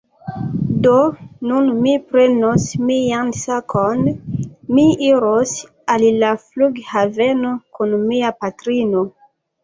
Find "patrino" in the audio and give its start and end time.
8.45-9.05